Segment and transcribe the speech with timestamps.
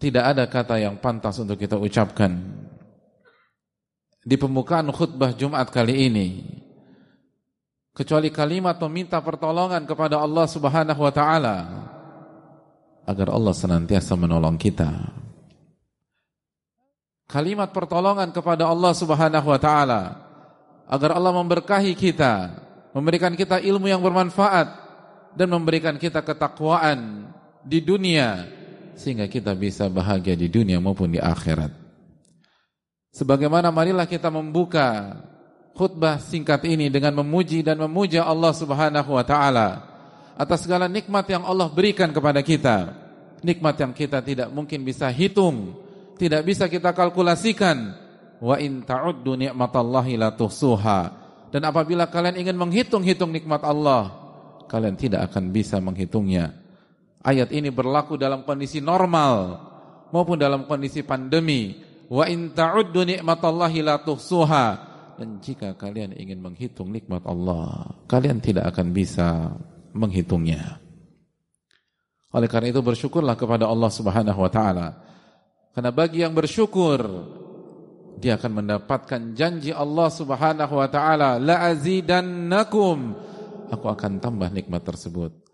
[0.00, 2.32] Tidak ada kata yang pantas untuk kita ucapkan
[4.24, 6.28] di pembukaan khutbah Jumat kali ini
[7.92, 11.56] kecuali kalimat meminta pertolongan kepada Allah Subhanahu wa taala
[13.04, 14.88] agar Allah senantiasa menolong kita.
[17.28, 20.16] Kalimat pertolongan kepada Allah Subhanahu wa taala
[20.88, 22.56] agar Allah memberkahi kita,
[22.96, 24.68] memberikan kita ilmu yang bermanfaat
[25.36, 27.30] dan memberikan kita ketakwaan
[27.62, 28.59] di dunia
[29.00, 31.72] sehingga kita bisa bahagia di dunia maupun di akhirat.
[33.16, 35.16] Sebagaimana marilah kita membuka
[35.72, 39.68] khutbah singkat ini dengan memuji dan memuja Allah Subhanahu wa taala
[40.36, 42.92] atas segala nikmat yang Allah berikan kepada kita.
[43.40, 45.72] Nikmat yang kita tidak mungkin bisa hitung,
[46.20, 47.96] tidak bisa kita kalkulasikan.
[48.40, 51.00] Wa in ta'uddu ni'matallahi la tuhsuha.
[51.48, 54.12] Dan apabila kalian ingin menghitung-hitung nikmat Allah,
[54.68, 56.59] kalian tidak akan bisa menghitungnya.
[57.20, 59.60] Ayat ini berlaku dalam kondisi normal
[60.08, 61.76] maupun dalam kondisi pandemi.
[62.10, 64.66] Wa in ta'uddu ni'matallahi la tuhsuha.
[65.20, 69.52] Dan jika kalian ingin menghitung nikmat Allah, kalian tidak akan bisa
[69.92, 70.80] menghitungnya.
[72.32, 74.96] Oleh karena itu bersyukurlah kepada Allah Subhanahu wa taala.
[75.76, 77.04] Karena bagi yang bersyukur
[78.16, 83.12] dia akan mendapatkan janji Allah Subhanahu wa taala, la azidannakum.
[83.68, 85.49] Aku akan tambah nikmat tersebut.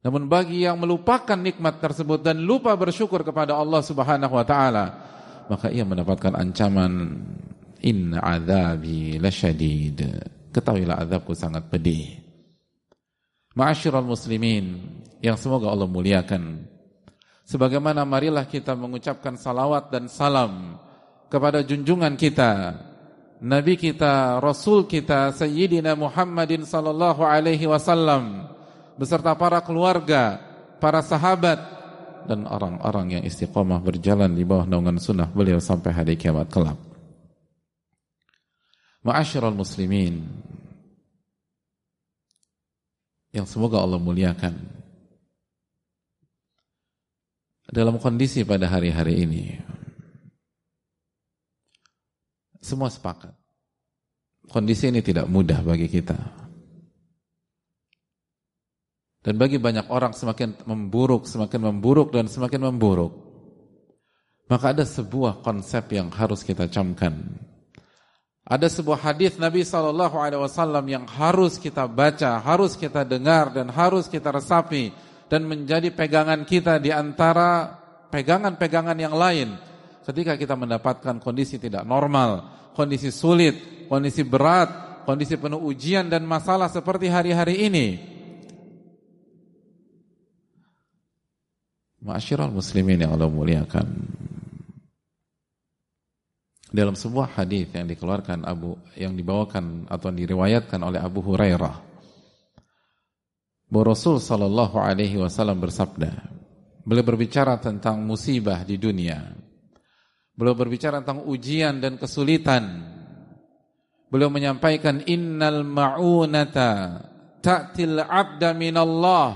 [0.00, 4.86] Namun bagi yang melupakan nikmat tersebut dan lupa bersyukur kepada Allah Subhanahu wa taala,
[5.52, 7.20] maka ia mendapatkan ancaman
[7.84, 10.00] inna adzabi lasyadid.
[10.50, 12.16] Ketahuilah azabku sangat pedih.
[13.52, 14.80] Ma'asyiral muslimin
[15.20, 16.64] yang semoga Allah muliakan.
[17.44, 20.80] Sebagaimana marilah kita mengucapkan salawat dan salam
[21.28, 22.78] kepada junjungan kita,
[23.42, 28.48] Nabi kita, Rasul kita, Sayyidina Muhammadin sallallahu alaihi wasallam
[29.00, 30.36] beserta para keluarga,
[30.76, 31.56] para sahabat
[32.28, 36.76] dan orang-orang yang istiqomah berjalan di bawah naungan sunnah beliau sampai hari kiamat kelak.
[39.00, 40.20] Ma'asyiral muslimin
[43.32, 44.52] yang semoga Allah muliakan.
[47.70, 49.44] Dalam kondisi pada hari-hari ini
[52.60, 53.32] semua sepakat.
[54.50, 56.49] Kondisi ini tidak mudah bagi kita.
[59.20, 63.12] Dan bagi banyak orang semakin memburuk, semakin memburuk dan semakin memburuk.
[64.48, 67.38] Maka ada sebuah konsep yang harus kita camkan.
[68.50, 73.70] Ada sebuah hadis Nabi Shallallahu Alaihi Wasallam yang harus kita baca, harus kita dengar dan
[73.70, 74.90] harus kita resapi
[75.30, 77.78] dan menjadi pegangan kita di antara
[78.10, 79.54] pegangan-pegangan yang lain
[80.02, 86.66] ketika kita mendapatkan kondisi tidak normal, kondisi sulit, kondisi berat, kondisi penuh ujian dan masalah
[86.66, 88.09] seperti hari-hari ini.
[92.00, 93.84] Ma'asyiral muslimin yang Allah muliakan.
[96.72, 101.76] Dalam sebuah hadis yang dikeluarkan Abu yang dibawakan atau diriwayatkan oleh Abu Hurairah
[103.68, 106.08] bahwa Rasul sallallahu alaihi wasallam bersabda,
[106.86, 109.36] beliau berbicara tentang musibah di dunia.
[110.32, 112.96] Beliau berbicara tentang ujian dan kesulitan.
[114.08, 117.02] Beliau menyampaikan innal ma'unata
[117.44, 119.28] ta'til 'abda minallah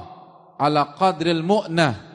[0.57, 2.14] ala qadril mu'nah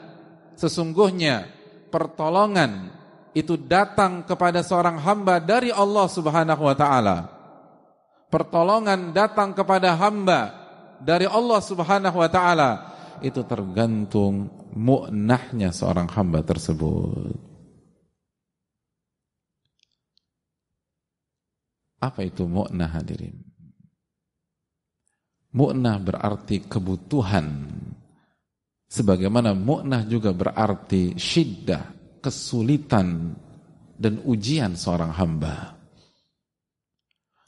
[0.60, 1.48] Sesungguhnya
[1.88, 2.92] pertolongan
[3.32, 7.18] itu datang kepada seorang hamba dari Allah Subhanahu wa taala.
[8.28, 10.52] Pertolongan datang kepada hamba
[11.00, 12.70] dari Allah Subhanahu wa taala
[13.24, 17.40] itu tergantung mu'nahnya seorang hamba tersebut.
[22.04, 23.36] Apa itu mu'nah hadirin?
[25.56, 27.68] Mu'nah berarti kebutuhan.
[28.90, 33.38] Sebagaimana mu'nah juga berarti syiddah, kesulitan
[33.94, 35.78] dan ujian seorang hamba.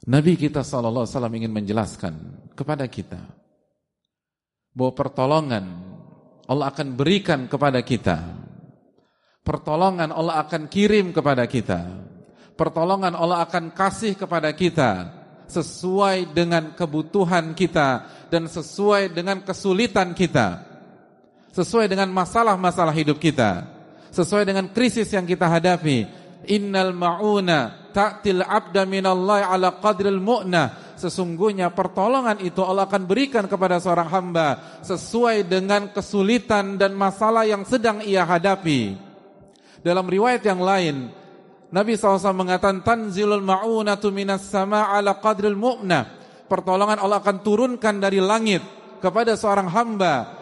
[0.06, 2.14] Nabi kita SAW ingin menjelaskan
[2.54, 3.22] kepada kita
[4.74, 5.64] bahwa pertolongan
[6.46, 8.18] Allah akan berikan kepada kita.
[9.42, 12.06] Pertolongan Allah akan kirim kepada kita.
[12.54, 20.71] Pertolongan Allah akan kasih kepada kita sesuai dengan kebutuhan kita dan sesuai dengan kesulitan kita.
[21.52, 23.69] Sesuai dengan masalah-masalah hidup kita.
[24.08, 26.08] Sesuai dengan krisis yang kita hadapi.
[26.49, 30.96] Innal ma'una ta'til abda minallahi ala qadril mu'na.
[30.96, 37.69] Sesungguhnya pertolongan itu Allah akan berikan kepada seorang hamba sesuai dengan kesulitan dan masalah yang
[37.69, 38.96] sedang ia hadapi.
[39.84, 41.10] Dalam riwayat yang lain,
[41.69, 46.08] Nabi SAW mengatakan tanzilul ma'unatu minas sama ala qadril mu'na.
[46.48, 48.64] Pertolongan Allah akan turunkan dari langit
[49.05, 50.41] kepada seorang hamba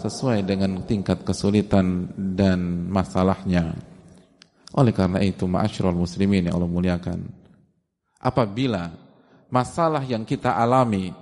[0.00, 3.74] sesuai dengan tingkat kesulitan dan masalahnya.
[4.74, 7.20] Oleh karena itu, ma'asyiral muslimin yang Allah muliakan.
[8.18, 8.90] Apabila
[9.52, 11.14] masalah yang kita alami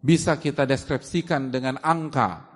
[0.00, 2.46] bisa kita deskripsikan dengan angka,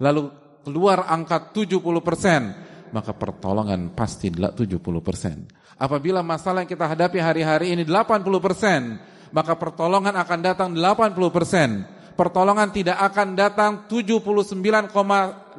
[0.00, 0.32] lalu
[0.64, 2.42] keluar angka 70 persen,
[2.90, 5.78] maka pertolongan pasti 70%.
[5.78, 11.97] Apabila masalah yang kita hadapi hari-hari ini 80%, maka pertolongan akan datang 80%.
[12.18, 15.54] Pertolongan tidak akan datang 79,009%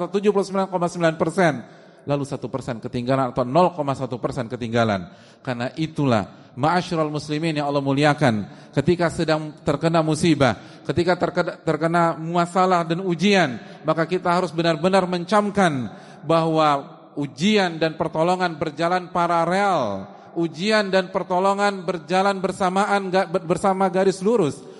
[0.00, 5.10] atau 79,9% lalu satu persen ketinggalan atau 0,1 persen ketinggalan.
[5.44, 10.56] Karena itulah ma'asyiral muslimin yang Allah muliakan ketika sedang terkena musibah,
[10.88, 15.92] ketika terkena, terkena masalah dan ujian, maka kita harus benar-benar mencamkan
[16.24, 20.08] bahwa ujian dan pertolongan berjalan paralel.
[20.36, 23.08] Ujian dan pertolongan berjalan bersamaan
[23.48, 24.75] bersama garis lurus.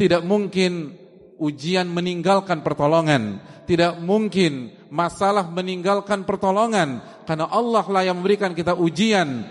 [0.00, 0.96] Tidak mungkin
[1.36, 3.44] ujian meninggalkan pertolongan.
[3.68, 9.46] Tidak mungkin masalah meninggalkan pertolongan karena Allah lah yang memberikan kita ujian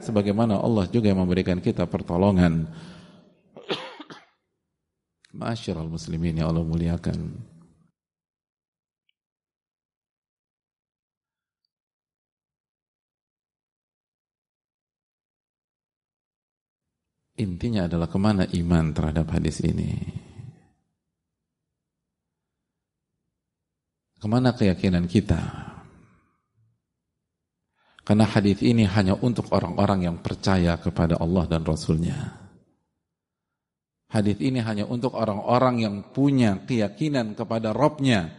[0.00, 2.70] sebagaimana Allah juga yang memberikan kita pertolongan.
[5.34, 7.57] Masyarul muslimin ya Allah muliakan.
[17.38, 19.94] Intinya adalah ke mana iman terhadap hadis ini.
[24.18, 25.38] Ke mana keyakinan kita?
[28.02, 32.48] Karena hadis ini hanya untuk orang-orang yang percaya kepada Allah dan Rasulnya.
[34.08, 38.32] Hadis ini hanya untuk orang-orang yang punya keyakinan kepada Robnya.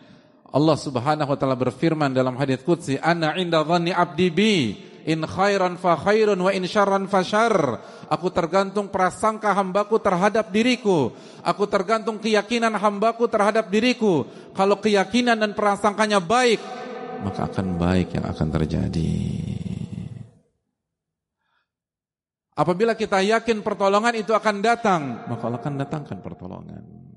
[0.50, 4.74] Allah subhanahu wa ta'ala berfirman dalam hadis Qudsi, Ana inda dhanni abdi bi,
[5.06, 7.78] in khairan fa khairun wa in syarran fa syarr.
[8.10, 11.14] Aku tergantung prasangka hambaku terhadap diriku.
[11.46, 14.26] Aku tergantung keyakinan hambaku terhadap diriku.
[14.58, 16.58] Kalau keyakinan dan prasangkanya baik,
[17.22, 19.14] maka akan baik yang akan terjadi.
[22.60, 25.02] Apabila kita yakin pertolongan itu akan datang,
[25.32, 27.09] maka Allah akan datangkan pertolongan.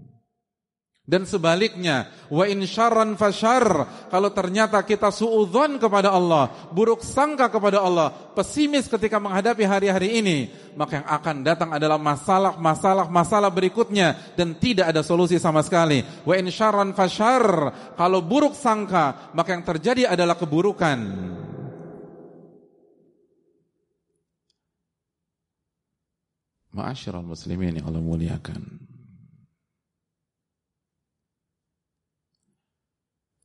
[1.02, 3.66] Dan sebaliknya, wa in syarran fasyar,
[4.06, 10.47] kalau ternyata kita suudzon kepada Allah, buruk sangka kepada Allah, pesimis ketika menghadapi hari-hari ini,
[10.78, 16.06] maka yang akan datang adalah masalah-masalah masalah berikutnya dan tidak ada solusi sama sekali.
[16.23, 17.47] Wa in syarran fasyar,
[17.99, 20.99] kalau buruk sangka, maka yang terjadi adalah keburukan.
[26.71, 28.81] Ma'asyiral muslimin yang Allah muliakan.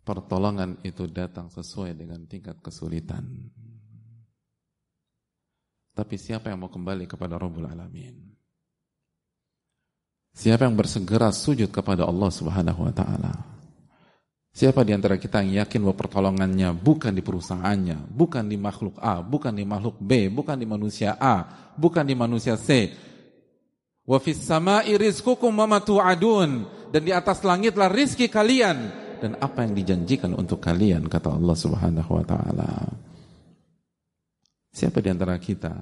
[0.08, 3.28] Pertolongan itu datang sesuai dengan tingkat kesulitan.
[5.92, 8.16] Tapi siapa yang mau kembali kepada Rabbul Alamin?
[10.32, 13.34] Siapa yang bersegera sujud kepada Allah Subhanahu wa taala?
[14.54, 19.20] Siapa di antara kita yang yakin bahwa pertolongannya bukan di perusahaannya, bukan di makhluk A,
[19.20, 21.46] bukan di makhluk B, bukan di manusia A,
[21.76, 22.94] bukan di manusia C.
[24.08, 25.78] Wa fis sama'i rizqukum wa
[26.88, 32.12] dan di atas langitlah rizki kalian dan apa yang dijanjikan untuk kalian kata Allah Subhanahu
[32.14, 32.72] wa taala.
[34.74, 35.74] Siapa di antara kita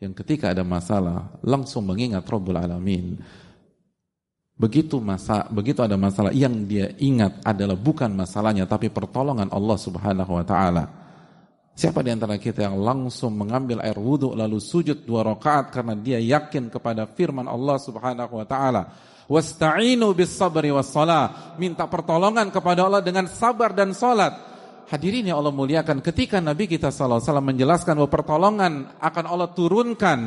[0.00, 3.20] yang ketika ada masalah langsung mengingat Rabbul Alamin.
[4.60, 10.32] Begitu masa begitu ada masalah yang dia ingat adalah bukan masalahnya tapi pertolongan Allah Subhanahu
[10.36, 10.84] wa taala.
[11.72, 16.20] Siapa di antara kita yang langsung mengambil air wudhu lalu sujud dua rakaat karena dia
[16.20, 18.82] yakin kepada firman Allah Subhanahu wa taala.
[19.30, 21.54] Wasta'inu bis sabri was salah.
[21.54, 24.34] Minta pertolongan kepada Allah dengan sabar dan salat.
[24.90, 29.48] Hadirin yang Allah muliakan, ketika Nabi kita sallallahu alaihi wasallam menjelaskan bahwa pertolongan akan Allah
[29.54, 30.18] turunkan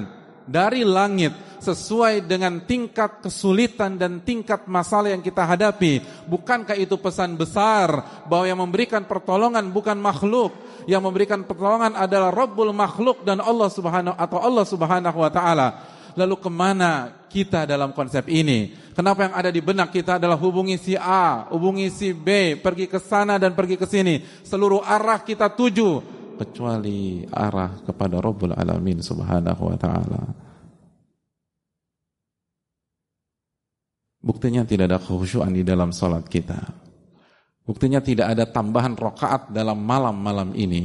[0.47, 6.03] dari langit sesuai dengan tingkat kesulitan dan tingkat masalah yang kita hadapi.
[6.27, 10.55] Bukankah itu pesan besar bahwa yang memberikan pertolongan bukan makhluk,
[10.87, 15.67] yang memberikan pertolongan adalah Rabbul makhluk dan Allah Subhanahu atau Allah Subhanahu wa taala.
[16.13, 18.69] Lalu ke mana kita dalam konsep ini?
[18.93, 23.01] Kenapa yang ada di benak kita adalah hubungi si A, hubungi si B, pergi ke
[23.01, 24.21] sana dan pergi ke sini.
[24.45, 30.21] Seluruh arah kita tuju kecuali arah kepada Rabbul Alamin Subhanahu wa taala.
[34.23, 36.61] Buktinya tidak ada khusyuan di dalam salat kita.
[37.63, 40.83] Buktinya tidak ada tambahan rokaat dalam malam-malam ini.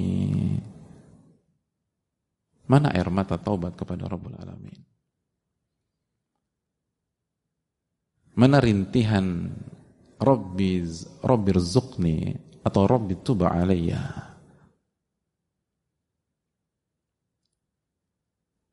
[2.66, 4.97] Mana air mata taubat kepada Rabbul Alamin?
[8.38, 9.50] Mana rintihan
[10.22, 10.70] Rabbi
[11.26, 12.30] Rabbi rizukni
[12.62, 14.28] atau Rabbi tuba alaiya?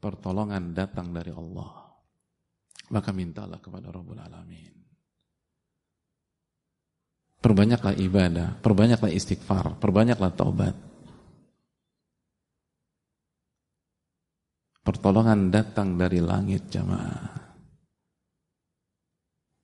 [0.05, 1.89] pertolongan datang dari Allah.
[2.93, 4.73] Maka mintalah kepada Rabbul Alamin.
[7.41, 10.77] Perbanyaklah ibadah, perbanyaklah istighfar, perbanyaklah taubat.
[14.85, 17.44] Pertolongan datang dari langit jamaah.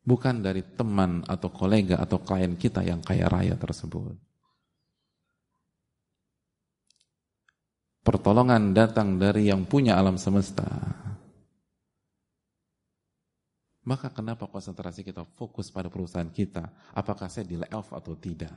[0.02, 4.18] Bukan dari teman atau kolega atau klien kita yang kaya raya tersebut.
[8.02, 10.66] Pertolongan datang dari yang punya alam semesta.
[13.86, 16.94] Maka kenapa konsentrasi kita fokus pada perusahaan kita?
[16.98, 18.54] Apakah saya di layoff atau tidak?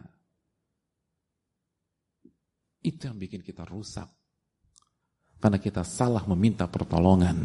[2.84, 4.08] Itu yang bikin kita rusak.
[5.40, 7.36] Karena kita salah meminta pertolongan.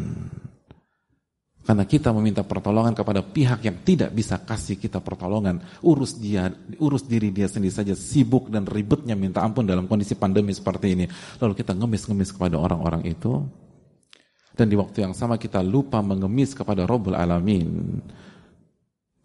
[1.60, 5.60] Karena kita meminta pertolongan kepada pihak yang tidak bisa kasih kita pertolongan.
[5.84, 6.48] Urus dia,
[6.80, 11.04] urus diri dia sendiri saja sibuk dan ribetnya minta ampun dalam kondisi pandemi seperti ini.
[11.36, 13.44] Lalu kita ngemis-ngemis kepada orang-orang itu.
[14.56, 18.00] Dan di waktu yang sama kita lupa mengemis kepada Rabbul Alamin.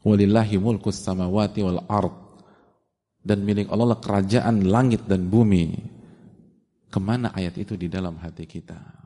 [0.03, 2.15] Walillahi mulkus samawati wal ard.
[3.25, 5.71] Dan milik Allah kerajaan langit dan bumi.
[6.91, 9.04] Ke mana ayat itu di dalam hati kita?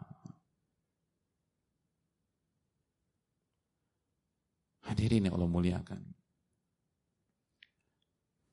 [5.00, 6.04] Hadirin yang Allah muliakan.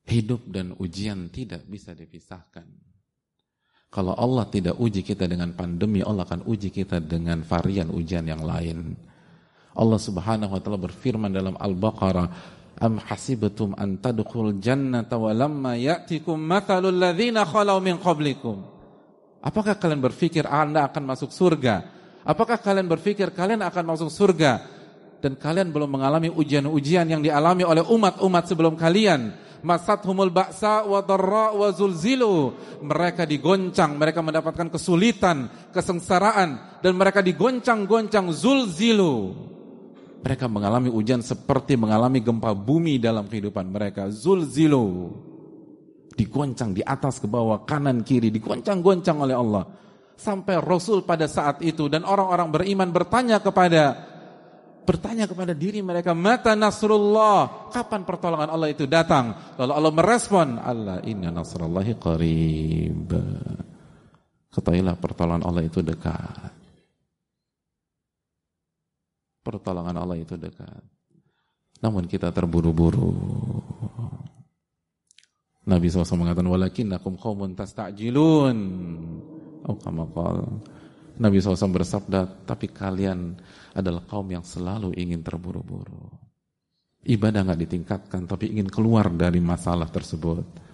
[0.07, 2.63] Hidup dan ujian tidak bisa dipisahkan.
[3.91, 8.47] Kalau Allah tidak uji kita dengan pandemi, Allah akan uji kita dengan varian ujian yang
[8.47, 8.95] lain.
[9.75, 12.27] Allah Subhanahu wa taala berfirman dalam Al-Baqarah,
[12.79, 18.63] "Am hasibatum an tadkhul jannata wa lamma ya'tikum mathalul ladzina khalau min qablikum?"
[19.43, 21.83] Apakah kalian berpikir Anda akan masuk surga?
[22.23, 24.76] Apakah kalian berpikir kalian akan masuk surga
[25.17, 29.33] dan kalian belum mengalami ujian-ujian yang dialami oleh umat-umat sebelum kalian.
[29.65, 32.53] Masathumul ba'sa wa dharra wa zulzilu.
[32.85, 39.33] Mereka digoncang, mereka mendapatkan kesulitan, kesengsaraan dan mereka digoncang-goncang zulzilu.
[40.21, 44.13] Mereka mengalami ujian seperti mengalami gempa bumi dalam kehidupan mereka.
[44.13, 45.13] Zulzilu.
[46.17, 49.65] Digoncang di atas ke bawah, kanan kiri, digoncang-goncang oleh Allah.
[50.17, 54.16] Sampai Rasul pada saat itu dan orang-orang beriman bertanya kepada
[54.87, 59.35] bertanya kepada diri mereka, mata nasrullah, kapan pertolongan Allah itu datang?
[59.59, 63.11] Lalu Allah merespon, Allah inna nasrullahi qarib.
[64.47, 66.55] Ketahuilah pertolongan Allah itu dekat.
[69.43, 70.81] Pertolongan Allah itu dekat.
[71.83, 73.11] Namun kita terburu-buru.
[75.67, 78.57] Nabi SAW mengatakan, walakinnakum qawmun tasta'jilun.
[79.67, 79.75] Oh.
[81.17, 83.35] Nabi SAW bersabda, tapi kalian
[83.77, 86.09] adalah kaum yang selalu ingin terburu-buru.
[87.05, 90.67] Ibadah nggak ditingkatkan, tapi ingin keluar dari masalah tersebut.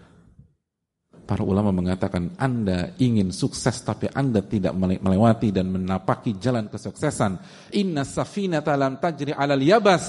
[1.24, 7.40] Para ulama mengatakan Anda ingin sukses tapi Anda tidak melewati dan menapaki jalan kesuksesan.
[7.80, 10.04] Inna safinata lam tajri alal yabas.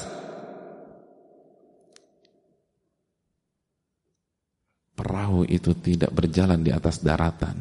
[4.95, 7.59] Perahu itu tidak berjalan di atas daratan.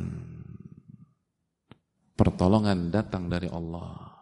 [2.13, 4.12] Pertolongan datang dari Allah.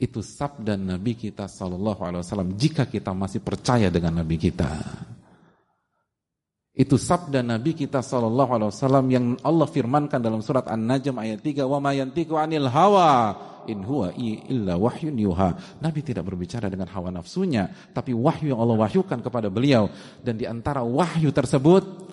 [0.00, 4.72] Itu sabda Nabi kita Sallallahu Alaihi Wasallam jika kita masih percaya dengan Nabi kita.
[6.72, 11.68] Itu sabda Nabi kita Sallallahu Alaihi Wasallam yang Allah firmankan dalam surat An-Najm ayat 3
[11.68, 13.36] wa ma yantiqu anil hawa
[13.68, 15.78] in huwa illa wahyun yuha.
[15.84, 19.92] Nabi tidak berbicara dengan hawa nafsunya, tapi wahyu yang Allah wahyukan kepada beliau
[20.24, 22.09] dan di antara wahyu tersebut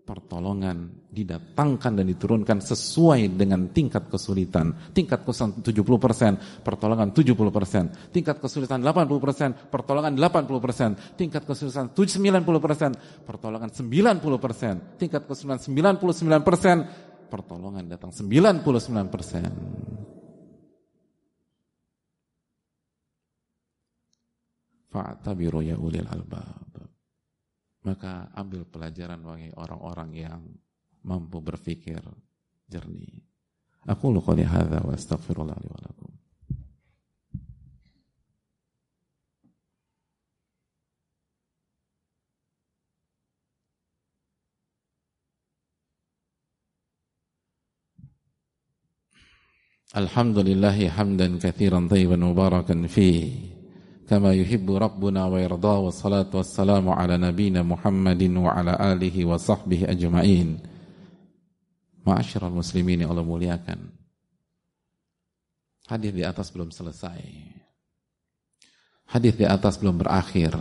[0.00, 4.74] pertolongan didatangkan dan diturunkan sesuai dengan tingkat kesulitan.
[4.90, 8.10] Tingkat kesulitan 70%, pertolongan 70%.
[8.10, 11.14] Tingkat kesulitan 80%, pertolongan 80%.
[11.14, 14.98] Tingkat kesulitan 90%, pertolongan 90%.
[14.98, 19.86] Tingkat kesulitan 99%, pertolongan datang 99%.
[24.90, 26.89] Fa'tabiru ya ulil albab.
[27.80, 30.42] Maka ambil pelajaran bagi orang-orang yang
[31.00, 32.00] mampu berpikir
[32.68, 33.24] jernih.
[33.88, 35.56] Aku lu qali hadza wa astaghfirullah.
[49.90, 53.59] Alhamdulillahi hamdan kathiran tayyiban mubarakan fihi
[54.09, 60.49] كما يحب ربنا ويرضى والصلاة والسلام على نبينا محمد وعلى آله وصحبه أجمعين
[62.05, 63.89] Ma'asyiral muslimin yang Allah muliakan
[65.89, 67.21] Hadis di atas belum selesai
[69.09, 70.53] Hadis di atas belum berakhir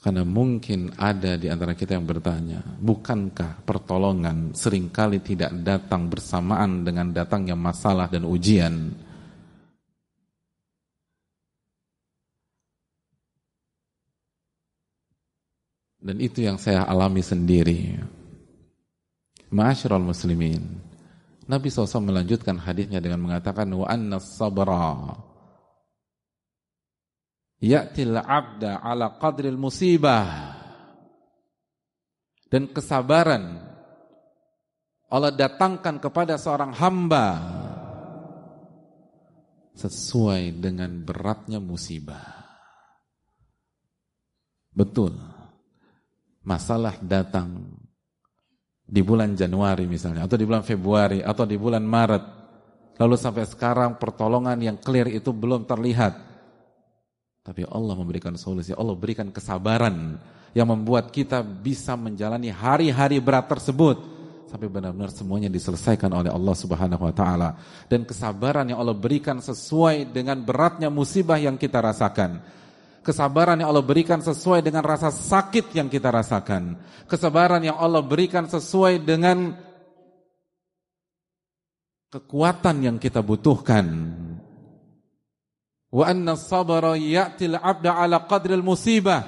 [0.00, 7.12] Karena mungkin ada di antara kita yang bertanya Bukankah pertolongan seringkali tidak datang bersamaan dengan
[7.12, 8.96] datangnya masalah dan ujian
[16.07, 17.99] Dan itu yang saya alami sendiri.
[19.51, 20.63] Ma'asyiral muslimin.
[21.51, 25.19] Nabi SAW melanjutkan hadisnya dengan mengatakan wa anna sabra
[27.59, 30.55] ya'til 'abda ala qadril musibah.
[32.47, 33.59] Dan kesabaran
[35.11, 37.27] Allah datangkan kepada seorang hamba
[39.75, 42.47] sesuai dengan beratnya musibah.
[44.71, 45.36] Betul
[46.47, 47.67] masalah datang
[48.87, 52.23] di bulan Januari misalnya, atau di bulan Februari, atau di bulan Maret,
[52.95, 56.15] lalu sampai sekarang pertolongan yang clear itu belum terlihat.
[57.43, 60.15] Tapi Allah memberikan solusi, Allah berikan kesabaran
[60.55, 64.15] yang membuat kita bisa menjalani hari-hari berat tersebut.
[64.47, 67.59] Sampai benar-benar semuanya diselesaikan oleh Allah Subhanahu wa taala.
[67.91, 72.39] Dan kesabaran yang Allah berikan sesuai dengan beratnya musibah yang kita rasakan
[73.07, 76.75] Kesabaran yang Allah berikan sesuai dengan rasa sakit yang kita rasakan.
[77.07, 79.55] Kesabaran yang Allah berikan sesuai dengan
[82.11, 84.11] kekuatan yang kita butuhkan.
[85.87, 89.23] Wa anna sabara ya'til 'abda 'ala qadril musibah.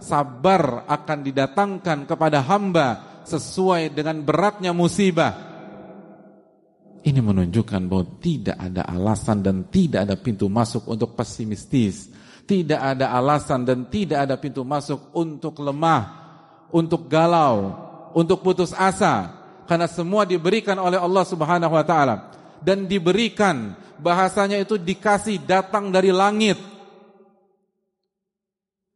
[0.00, 5.36] Sabar akan didatangkan kepada hamba sesuai dengan beratnya musibah.
[7.04, 12.08] Ini menunjukkan bahwa tidak ada alasan dan tidak ada pintu masuk untuk pesimistis
[12.44, 16.02] tidak ada alasan dan tidak ada pintu masuk untuk lemah,
[16.70, 17.74] untuk galau,
[18.14, 19.38] untuk putus asa.
[19.66, 22.16] Karena semua diberikan oleh Allah subhanahu wa ta'ala.
[22.60, 23.72] Dan diberikan,
[24.02, 26.58] bahasanya itu dikasih datang dari langit.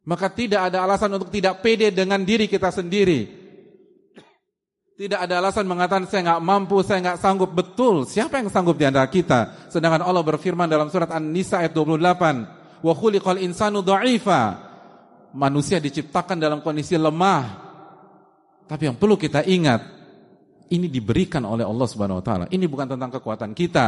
[0.05, 3.45] Maka tidak ada alasan untuk tidak pede dengan diri kita sendiri.
[4.95, 7.51] Tidak ada alasan mengatakan saya nggak mampu, saya nggak sanggup.
[7.51, 9.67] Betul, siapa yang sanggup di antara kita?
[9.67, 12.54] Sedangkan Allah berfirman dalam surat An-Nisa ayat 28
[12.85, 14.61] wa khuliqal insanu dha'ifa.
[15.35, 17.65] Manusia diciptakan dalam kondisi lemah.
[18.69, 19.83] Tapi yang perlu kita ingat,
[20.71, 22.45] ini diberikan oleh Allah Subhanahu wa taala.
[22.47, 23.85] Ini bukan tentang kekuatan kita,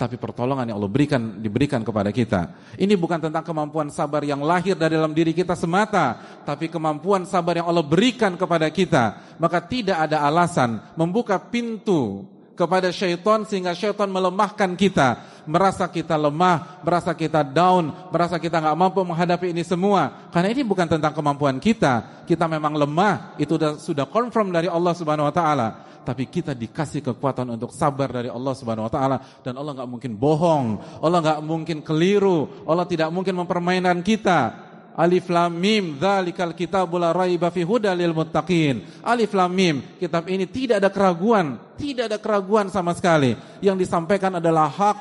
[0.00, 2.72] tapi pertolongan yang Allah berikan diberikan kepada kita.
[2.80, 7.60] Ini bukan tentang kemampuan sabar yang lahir dari dalam diri kita semata, tapi kemampuan sabar
[7.60, 9.36] yang Allah berikan kepada kita.
[9.36, 12.24] Maka tidak ada alasan membuka pintu
[12.56, 18.76] kepada syaitan sehingga syaitan melemahkan kita, merasa kita lemah, merasa kita down, merasa kita nggak
[18.76, 20.32] mampu menghadapi ini semua.
[20.32, 22.24] Karena ini bukan tentang kemampuan kita.
[22.24, 25.68] Kita memang lemah, itu sudah confirm dari Allah Subhanahu wa taala.
[26.06, 30.12] Tapi kita dikasih kekuatan untuk sabar dari Allah Subhanahu wa taala dan Allah nggak mungkin
[30.14, 34.65] bohong, Allah nggak mungkin keliru, Allah tidak mungkin mempermainkan kita.
[34.96, 39.04] Alif Lam Mim, dzalikal kitabul la raiba fi hudalil muttaqin.
[39.04, 43.36] Alif Lam Mim, kitab ini tidak ada keraguan, tidak ada keraguan sama sekali.
[43.60, 44.98] Yang disampaikan adalah hak,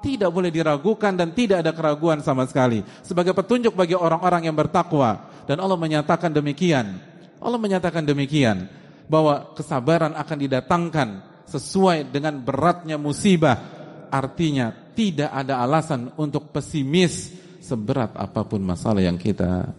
[0.00, 2.80] tidak boleh diragukan dan tidak ada keraguan sama sekali.
[3.04, 6.96] Sebagai petunjuk bagi orang-orang yang bertakwa dan Allah menyatakan demikian.
[7.36, 8.64] Allah menyatakan demikian
[9.04, 11.08] bahwa kesabaran akan didatangkan
[11.44, 13.60] sesuai dengan beratnya musibah.
[14.08, 19.72] Artinya tidak ada alasan untuk pesimis seberat apa pun masalah yang kita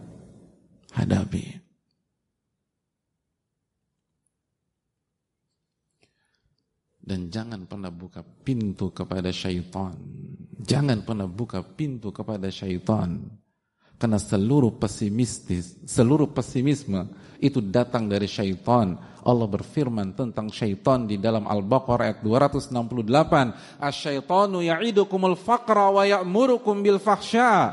[0.90, 1.62] hadapi.
[7.06, 9.94] Dan jangan pernah buka pintu kepada syaitan.
[10.58, 13.22] Jangan pernah buka pintu kepada syaitan.
[13.96, 17.08] Karena seluruh pesimistis, seluruh pesimisme
[17.40, 18.92] itu datang dari syaitan.
[19.24, 23.80] Allah berfirman tentang syaitan di dalam Al-Baqarah ayat 268.
[23.80, 27.72] Asyaitanu ya'idukumul faqra wa ya'murukum bil fahsya.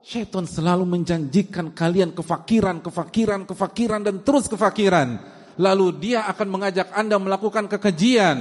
[0.00, 5.20] Syaitan selalu menjanjikan kalian kefakiran, kefakiran, kefakiran dan terus kefakiran.
[5.60, 8.38] Lalu dia akan mengajak Anda melakukan kekejian.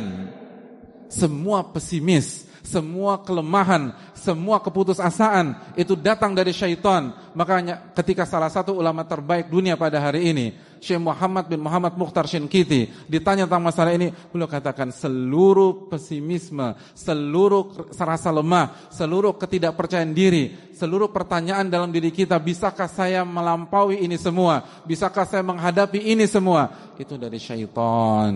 [1.11, 7.13] Semua pesimis semua kelemahan, semua keputusasaan itu datang dari syaitan.
[7.37, 10.47] Makanya ketika salah satu ulama terbaik dunia pada hari ini,
[10.81, 17.89] Syekh Muhammad bin Muhammad Mukhtar Shinkiti, ditanya tentang masalah ini, beliau katakan seluruh pesimisme, seluruh
[17.95, 24.61] rasa lemah, seluruh ketidakpercayaan diri, seluruh pertanyaan dalam diri kita, bisakah saya melampaui ini semua?
[24.85, 26.93] Bisakah saya menghadapi ini semua?
[27.01, 28.33] Itu dari syaitan,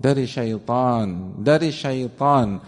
[0.00, 2.60] dari syaitan, dari syaitan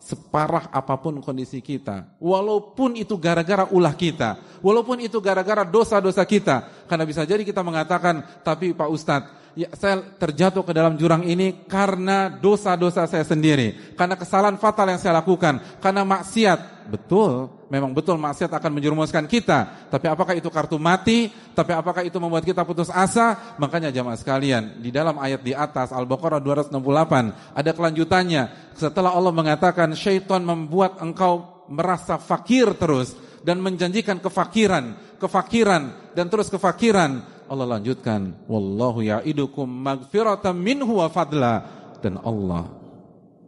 [0.00, 6.88] separah apa pun kondisi kita, walaupun itu gara-gara ulah kita, walaupun itu gara-gara dosa-dosa kita,
[6.88, 11.66] karena bisa jadi kita mengatakan, tapi Pak Ustadz, ya, saya terjatuh ke dalam jurang ini
[11.66, 18.18] karena dosa-dosa saya sendiri, karena kesalahan fatal yang saya lakukan, karena maksiat, betul, memang betul
[18.18, 19.88] maksiat akan menjerumuskan kita.
[19.88, 21.30] Tapi apakah itu kartu mati?
[21.30, 23.56] Tapi apakah itu membuat kita putus asa?
[23.62, 28.74] Makanya jamaah sekalian, di dalam ayat di atas Al-Baqarah 268 ada kelanjutannya.
[28.74, 36.50] Setelah Allah mengatakan syaitan membuat engkau merasa fakir terus dan menjanjikan kefakiran, kefakiran dan terus
[36.52, 37.39] kefakiran.
[37.50, 41.54] Allah lanjutkan, wallahu ya'idukum magfiratan minhu wa fadla.
[41.98, 42.70] Dan Allah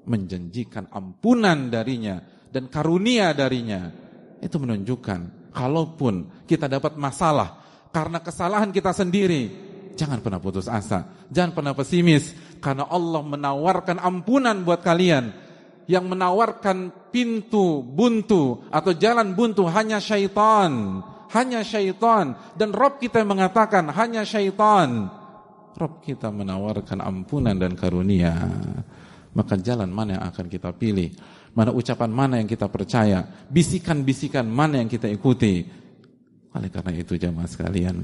[0.04, 2.18] menjanjikan ampunan darinya
[2.50, 3.88] dan karunia darinya.
[4.42, 7.62] Itu menunjukkan kalaupun kita dapat masalah
[7.94, 9.54] karena kesalahan kita sendiri,
[9.94, 15.54] jangan pernah putus asa, jangan pernah pesimis karena Allah menawarkan ampunan buat kalian.
[15.82, 16.78] Yang menawarkan
[17.10, 25.08] pintu buntu atau jalan buntu hanya syaitan, hanya syaitan dan Rob kita mengatakan hanya syaitan.
[25.72, 28.36] Rob kita menawarkan ampunan dan karunia.
[29.32, 31.08] Maka jalan mana yang akan kita pilih?
[31.52, 35.64] mana ucapan mana yang kita percaya, bisikan-bisikan mana yang kita ikuti.
[36.52, 37.96] Oleh karena itu jamaah sekalian,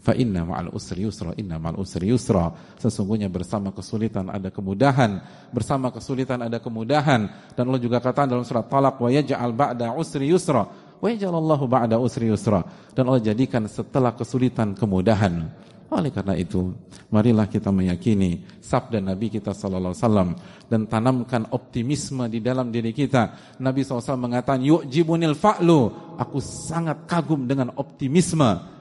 [0.00, 2.52] fa inna ma'al usri yusra, inna ma'al usri yusra.
[2.76, 5.20] Sesungguhnya bersama kesulitan ada kemudahan,
[5.52, 7.52] bersama kesulitan ada kemudahan.
[7.56, 10.68] Dan Allah juga katakan dalam surat Talak, wa yaj'al ba'da usri yusra,
[11.02, 12.62] wa yaj'alallahu ba'da usri yusra.
[12.94, 15.50] Dan Allah jadikan setelah kesulitan kemudahan.
[15.92, 16.72] Oleh karena itu,
[17.12, 20.28] marilah kita meyakini sabda Nabi kita sallallahu alaihi wasallam
[20.64, 23.36] dan tanamkan optimisme di dalam diri kita.
[23.60, 28.72] Nabi SAW mengatakan, "Yu'jibunil fa'lu." Aku sangat kagum dengan optimisme.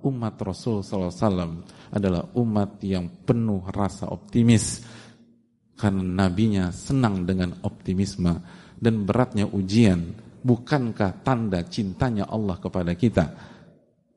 [0.00, 1.52] Umat Rasul sallallahu alaihi wasallam
[1.92, 4.80] adalah umat yang penuh rasa optimis
[5.76, 8.32] karena nabinya senang dengan optimisme
[8.80, 13.34] dan beratnya ujian bukankah tanda cintanya Allah kepada kita?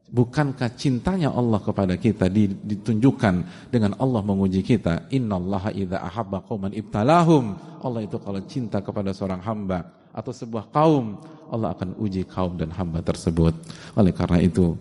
[0.10, 2.30] Bukankah cintanya Allah kepada kita
[2.65, 3.36] ditunjukkan
[3.70, 5.10] dengan Allah menguji kita?
[5.13, 7.54] Inna Allah idha ahabba qawman ibtalahum.
[7.82, 11.22] Allah itu kalau cinta kepada seorang hamba atau sebuah kaum,
[11.54, 13.54] Allah akan uji kaum dan hamba tersebut.
[13.94, 14.74] Oleh karena itu,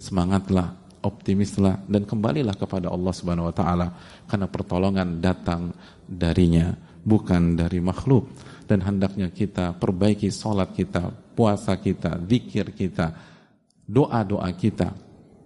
[0.00, 0.72] semangatlah,
[1.04, 3.92] optimislah dan kembalilah kepada Allah Subhanahu wa taala
[4.28, 5.76] karena pertolongan datang
[6.08, 6.72] darinya,
[7.04, 8.30] bukan dari makhluk.
[8.64, 13.10] Dan hendaknya kita perbaiki salat kita, puasa kita, zikir kita,
[13.82, 14.94] doa-doa kita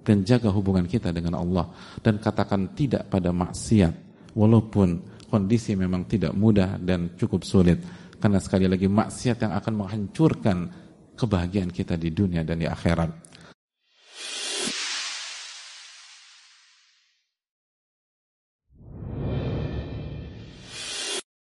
[0.05, 1.73] dan jaga hubungan kita dengan Allah.
[2.05, 3.95] Dan katakan tidak pada maksiat
[4.37, 5.01] walaupun
[5.33, 7.81] kondisi memang tidak mudah dan cukup sulit.
[8.21, 10.59] Karena sekali lagi maksiat yang akan menghancurkan
[11.17, 13.24] kebahagiaan kita di dunia dan di akhirat